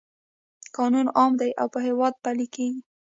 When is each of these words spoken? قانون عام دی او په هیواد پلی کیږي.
قانون 0.77 1.07
عام 1.17 1.31
دی 1.41 1.51
او 1.61 1.67
په 1.73 1.79
هیواد 1.87 2.13
پلی 2.23 2.47
کیږي. 2.55 2.81